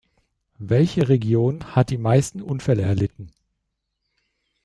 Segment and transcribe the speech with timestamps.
[0.57, 3.31] Welche Region hat die meisten Unfälle erlitten?